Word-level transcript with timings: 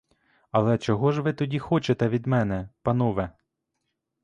Але 0.51 0.77
чого 0.77 1.11
ж 1.11 1.21
ви 1.21 1.33
тоді 1.33 1.59
хочете 1.59 2.07
від 2.09 2.27
мене, 2.27 2.69
панове? 2.81 3.29